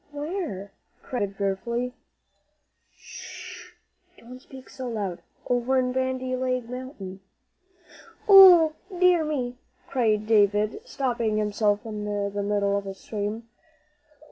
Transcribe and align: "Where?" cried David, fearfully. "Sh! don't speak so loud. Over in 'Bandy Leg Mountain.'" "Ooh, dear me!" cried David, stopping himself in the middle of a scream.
"Where?" 0.11 0.71
cried 1.03 1.19
David, 1.19 1.35
fearfully. 1.37 1.93
"Sh! 2.95 3.73
don't 4.17 4.41
speak 4.41 4.67
so 4.67 4.87
loud. 4.89 5.21
Over 5.47 5.77
in 5.77 5.91
'Bandy 5.91 6.35
Leg 6.35 6.67
Mountain.'" 6.67 7.19
"Ooh, 8.27 8.73
dear 8.97 9.23
me!" 9.23 9.59
cried 9.87 10.25
David, 10.25 10.79
stopping 10.85 11.37
himself 11.37 11.85
in 11.85 12.05
the 12.05 12.41
middle 12.41 12.75
of 12.75 12.87
a 12.87 12.95
scream. 12.95 13.47